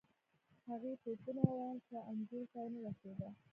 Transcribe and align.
هغې 0.67 0.91
ټوپونه 1.01 1.41
ووهل 1.45 1.79
خو 1.85 1.97
انګورو 2.11 2.47
ته 2.51 2.57
ونه 2.63 2.79
رسیده. 2.87 3.29